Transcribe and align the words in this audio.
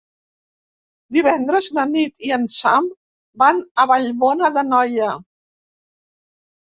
Divendres 1.17 1.67
na 1.79 1.83
Nit 1.91 2.25
i 2.29 2.33
en 2.39 2.49
Sam 2.55 2.89
van 3.43 3.61
a 3.85 3.89
Vallbona 3.95 4.51
d'Anoia. 4.57 5.15